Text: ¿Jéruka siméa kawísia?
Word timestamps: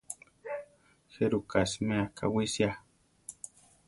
¿Jéruka 1.13 1.59
siméa 1.71 2.05
kawísia? 2.17 2.71